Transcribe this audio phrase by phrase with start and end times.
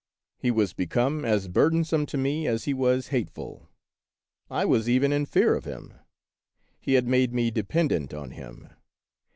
[0.39, 3.69] He was become as burdensome to me as he was hateful.
[4.49, 5.93] I was even in fear of him.
[6.79, 8.69] He had made me dependent on him.